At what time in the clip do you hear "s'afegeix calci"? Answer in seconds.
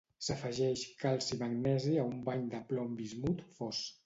0.27-1.31